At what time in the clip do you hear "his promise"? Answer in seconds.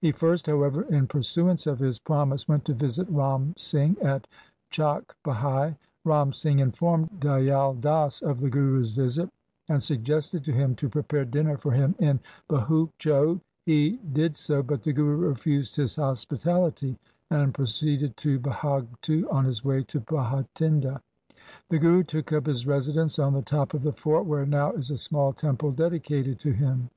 1.78-2.48